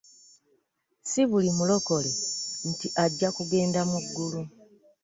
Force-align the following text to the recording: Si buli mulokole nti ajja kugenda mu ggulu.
Si 1.09 1.21
buli 1.29 1.49
mulokole 1.57 2.11
nti 2.69 2.87
ajja 3.03 3.29
kugenda 3.37 3.81
mu 3.89 3.97
ggulu. 4.05 4.41